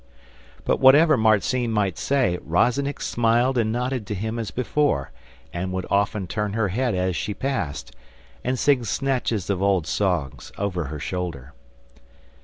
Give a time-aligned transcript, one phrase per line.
[0.65, 5.11] But whatever Marzinne might say Rozennik smiled and nodded to him as before,
[5.53, 7.91] and would often turn her head as she passed,
[8.43, 11.53] and sing snatches of old songs over her shoulder.